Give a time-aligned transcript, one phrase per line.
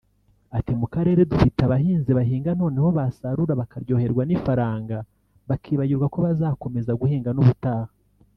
[0.57, 4.97] Ati “Mu karere dufite abahinzi bahinga noneho basarura bakaryoherwa n’ifaranga
[5.49, 7.91] bakibagirwa ko bazakomeza guhinga n’ubutaha